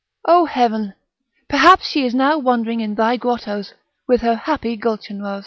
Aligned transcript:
O 0.27 0.45
Heaven! 0.47 0.95
perhaps 1.47 1.87
she 1.87 2.07
is 2.07 2.15
now 2.15 2.39
wandering 2.39 2.79
in 2.79 2.95
thy 2.95 3.17
grottos, 3.17 3.75
with 4.07 4.21
her 4.21 4.33
happy 4.35 4.75
Gulchenrouz!" 4.75 5.39